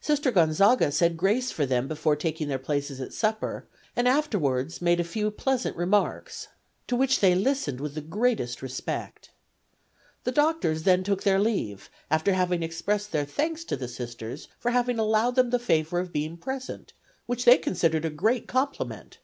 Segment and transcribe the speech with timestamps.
[0.00, 3.66] Sister Gonzaga said grace for them before taking their places at supper,
[3.96, 6.46] and afterward make a few pleasant remarks,
[6.86, 9.32] to which they listened with the greatest respect.
[10.22, 14.70] The doctors then took their leave, after having expressed their thanks to the Sisters for
[14.70, 16.92] having allowed them the favor of being present,
[17.26, 19.18] which they considered a great compliment.